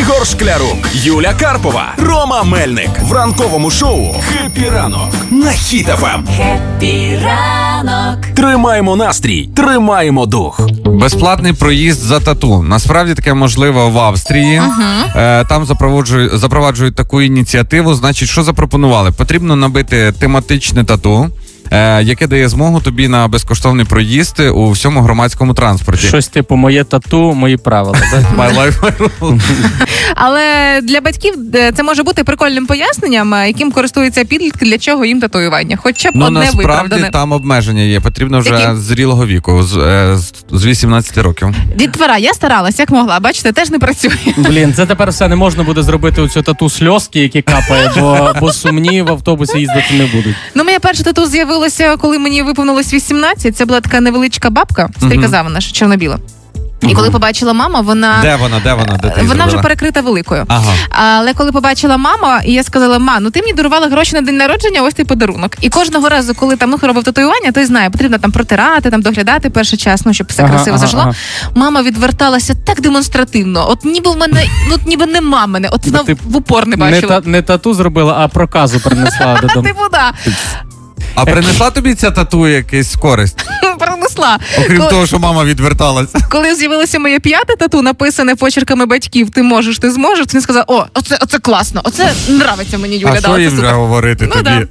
[0.00, 6.22] Ігор Шклярук, Юля Карпова, Рома Мельник в ранковому шоу «Happy ранок» на Хіт-ФМ.
[6.36, 8.26] Happy ранок.
[8.36, 10.60] Тримаємо настрій, тримаємо дух.
[10.86, 12.62] Безплатний проїзд за тату.
[12.62, 14.62] Насправді таке можливо в Австрії.
[15.16, 17.94] Е, там запроваджують, запроваджують таку ініціативу.
[17.94, 19.10] Значить, що запропонували?
[19.10, 21.30] Потрібно набити тематичне тату.
[21.70, 26.06] Е, Яке дає змогу тобі на безкоштовний проїзд у всьому громадському транспорті.
[26.06, 27.96] Щось типу моє тату, мої правила.
[28.36, 29.40] My life, my rules.
[30.14, 35.04] Але для батьків е, це може бути прикольним поясненням, е, яким користуються підлітки, для чого
[35.04, 35.78] їм татуювання.
[35.82, 37.10] Хоча б Ну одне насправді виправдане.
[37.10, 38.00] там обмеження є.
[38.00, 38.76] Потрібно вже Які?
[38.80, 39.68] зрілого віку, з,
[40.16, 41.48] з- з 18 років.
[41.76, 43.20] Дітвора, я старалась, як могла.
[43.20, 44.10] Бачите, теж не працює.
[44.36, 48.52] Блін, це тепер все не можна буде зробити оцю тату сльозки, які капає, бо, бо
[48.52, 50.34] сумні в автобусі їздити не будуть.
[50.54, 51.59] Ну, моє перше тату з'явилося,
[51.98, 53.56] коли мені виповнилось 18.
[53.56, 56.18] Це була така невеличка бабка, стріказа вона ж чорно-біла.
[56.82, 58.18] І коли побачила мама, вона.
[58.22, 58.60] Де вона?
[58.60, 58.96] Де вона?
[58.96, 60.44] Де ти Вона вже перекрита великою.
[60.48, 60.74] Ага.
[60.90, 64.36] Але коли побачила мама, і я сказала: ма, ну ти мені дарувала гроші на день
[64.36, 65.56] народження, ось той подарунок.
[65.60, 69.50] І кожного разу, коли там ну робив татуювання, той знає, потрібно там протирати, там доглядати
[69.50, 71.14] перший час, ну щоб все Ага, красиво ага, ага.
[71.54, 73.70] Мама відверталася так демонстративно.
[73.70, 77.20] От ніби в мене, ну ніби нема мене, от вона в упор не Не, бачила.
[77.20, 79.68] та, не тату зробила, а проказу принесла додому.
[79.68, 80.12] Типу, да,
[81.14, 83.44] А принесла тобі ця тату якийсь користь,
[83.78, 84.38] принесла.
[84.58, 86.18] окрім Коли- того, що мама відверталася.
[86.30, 90.26] Коли з'явилося моє п'яте тату, написане почерками батьків, ти можеш, ти зможеш.
[90.34, 93.10] Він сказав: О, оце, оце класно, оце нравиться мені, Юля.
[93.10, 94.50] а да, що їм вже говорити Ну, тобі?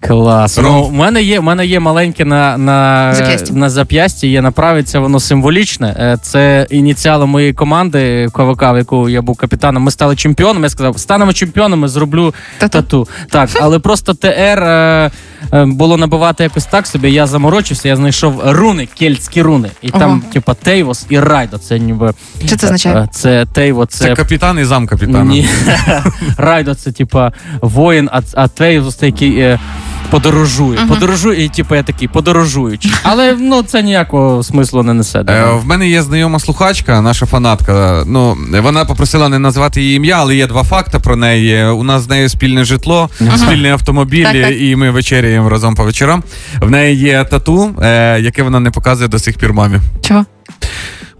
[0.00, 0.58] Клас.
[0.58, 0.66] Ром.
[0.72, 3.52] Ну, у мене є, у мене є маленьке на, на, Зап'ясті.
[3.52, 5.96] на зап'ясті, є направиться, воно символічне.
[5.98, 9.82] Е, Це ініціали моєї команди КВК, в яку я був капітаном.
[9.82, 10.64] Ми стали чемпіонами.
[10.66, 12.78] Я сказав, станемо чемпіонами, зроблю Тату.
[12.82, 13.08] тату.
[13.30, 14.28] Так, але просто ТР
[14.62, 15.10] е,
[15.52, 17.12] е, було набивати якось так собі.
[17.12, 19.70] Я заморочився, я знайшов руни, кельтські руни.
[19.82, 20.32] І там, Ага.
[20.32, 21.58] типа, Тейвос і Райдо.
[21.58, 22.12] Це ніби.
[22.46, 23.08] Що це означає?
[23.12, 24.04] Це Тейво, це.
[24.04, 25.24] Це капітан і зам капітана.
[25.24, 25.48] Ні.
[26.36, 29.58] Райдо це типа воїн, а, а Тейвос це який.
[30.06, 32.92] Е, Подорожує, подорожує, і типу я такий подорожуючий.
[33.02, 35.24] Але ну це ніякого смислу не несе.
[35.28, 38.04] Е, в мене є знайома слухачка, наша фанатка.
[38.06, 41.64] Ну вона попросила не назвати її ім'я, але є два факти про неї.
[41.64, 44.60] У нас з нею спільне житло, спільні автомобілі, Так, так.
[44.60, 46.22] і ми вечеряємо разом по вечорам.
[46.60, 49.78] В неї є тату, е, яке вона не показує до сих пір мамі.
[50.02, 50.24] Чого?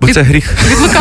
[0.00, 0.52] Бо це гріх.
[0.70, 0.96] Від.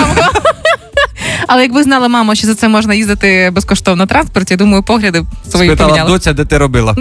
[1.47, 5.69] Але якби знала мама, що за це можна їздити безкоштовно на транспорті, думаю, погляди свої
[5.69, 6.11] Спитала поміняли.
[6.11, 6.95] доця, де ти робила.